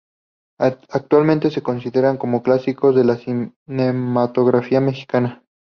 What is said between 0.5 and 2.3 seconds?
Actualmente se consideran